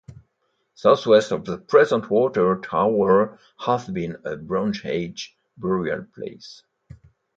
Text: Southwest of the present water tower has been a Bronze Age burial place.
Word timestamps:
Southwest 0.73 1.31
of 1.31 1.45
the 1.45 1.59
present 1.59 2.09
water 2.09 2.57
tower 2.63 3.37
has 3.59 3.87
been 3.87 4.17
a 4.25 4.35
Bronze 4.35 4.81
Age 4.83 5.37
burial 5.59 6.05
place. 6.15 6.63